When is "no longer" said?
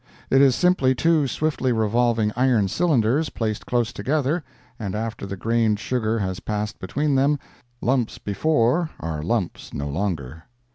9.75-10.45